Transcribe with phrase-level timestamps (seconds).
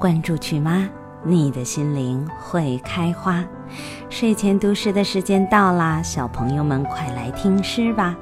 [0.00, 0.88] 关注曲妈，
[1.22, 3.44] 你的心灵会开花。
[4.08, 8.16] 睡前读诗的时间到啦，小朋友们快来听诗吧。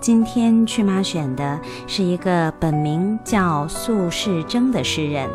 [0.00, 5.30] 今天曲妈选的是一个本名叫苏世征的诗人，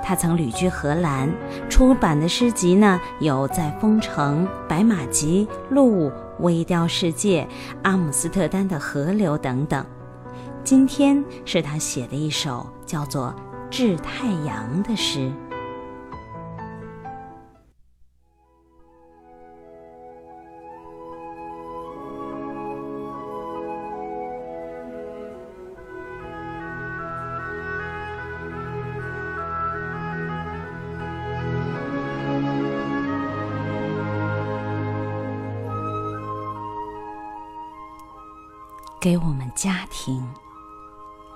[0.00, 1.28] 他曾旅居荷兰，
[1.68, 6.06] 出版的诗集呢有《在风城》《白马集》《鹿》
[6.38, 7.42] 《微雕世界》
[7.82, 9.84] 《阿姆斯特丹的河流》等等。
[10.62, 13.34] 今天是他写的一首叫做
[13.72, 15.32] 《致太阳》的诗。
[39.00, 40.22] 给我们家庭，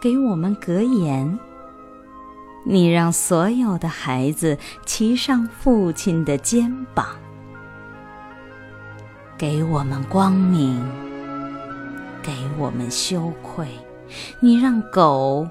[0.01, 1.56] 给我们格言。
[2.69, 7.06] 你让所有的孩子骑上父亲的肩膀，
[9.39, 10.77] 给我们光明，
[12.20, 13.69] 给我们羞愧。
[14.41, 15.47] 你让狗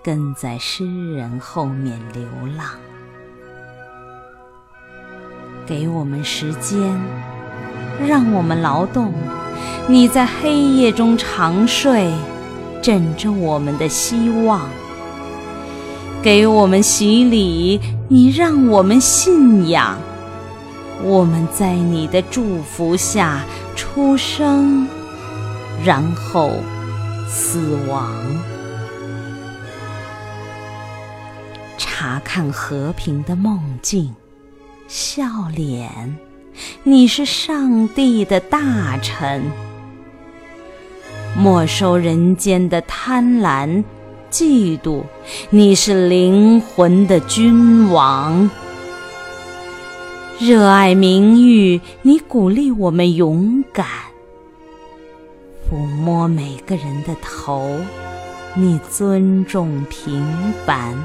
[0.00, 2.22] 跟在诗人后面流
[2.56, 2.68] 浪，
[5.66, 6.96] 给我们时间，
[8.06, 9.12] 让我们劳动。
[9.88, 12.12] 你在黑夜中长睡，
[12.80, 14.68] 枕着我们的希望，
[16.24, 17.78] 给我们洗礼。
[18.08, 19.98] 你让我们信仰，
[21.02, 23.44] 我们在你的祝福下
[23.76, 24.88] 出生，
[25.84, 26.50] 然后
[27.28, 28.10] 死亡。
[31.76, 34.14] 查看和平的梦境，
[34.88, 36.16] 笑脸。
[36.84, 39.42] 你是上帝的大臣。
[41.36, 43.84] 没收人间的贪婪、
[44.34, 45.04] 嫉妒，
[45.50, 48.50] 你是灵魂的君王；
[50.40, 53.86] 热爱名誉，你鼓励我们勇敢；
[55.70, 57.78] 抚摸每个人的头，
[58.56, 60.26] 你尊重平
[60.66, 60.96] 凡；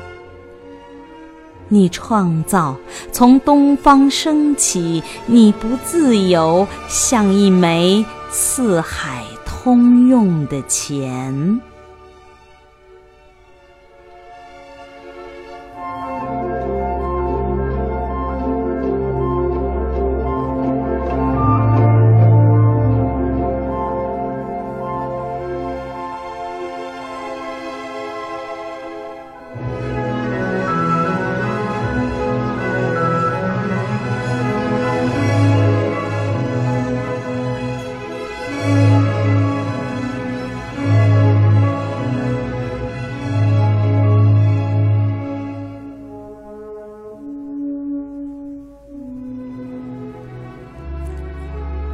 [1.68, 2.76] 你创造
[3.12, 9.24] 从东方升起，你不自由，像一枚四海。
[9.62, 11.60] 通用的钱。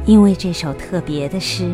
[0.06, 1.68] 因为这首特别的诗，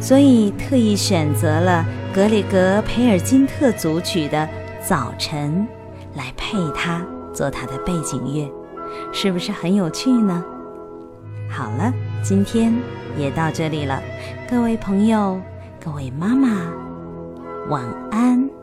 [0.00, 4.38] 所以特意选择了格里格培尔金特组曲的
[4.82, 5.68] 《早晨》
[6.18, 8.50] 来配它，做它的背景乐，
[9.12, 10.42] 是不是很有趣呢？
[11.50, 12.72] 好了，今天
[13.18, 14.02] 也到这里了，
[14.50, 15.38] 各位朋友，
[15.84, 16.48] 各位妈妈，
[17.68, 18.59] 晚安。